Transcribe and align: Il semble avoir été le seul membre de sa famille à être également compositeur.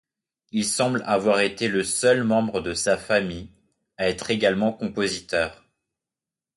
Il 0.51 0.65
semble 0.65 1.03
avoir 1.05 1.41
été 1.41 1.67
le 1.67 1.83
seul 1.83 2.23
membre 2.23 2.59
de 2.61 2.73
sa 2.73 2.97
famille 2.97 3.51
à 3.99 4.07
être 4.09 4.31
également 4.31 4.73
compositeur. 4.73 5.63